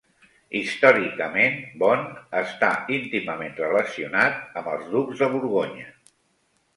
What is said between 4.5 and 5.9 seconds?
amb els ducs de Borgonya.